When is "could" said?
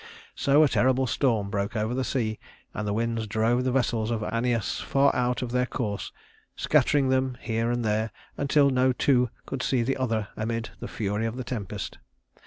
9.45-9.61